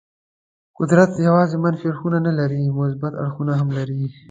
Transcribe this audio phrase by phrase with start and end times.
[0.77, 4.03] قدرت یوازې منفي اړخ نه لري، مثبت اړخونه هم لري.